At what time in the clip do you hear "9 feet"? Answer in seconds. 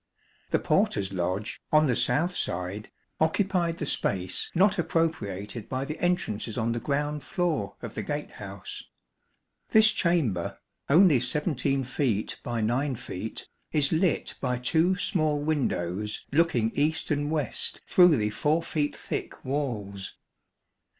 12.61-13.47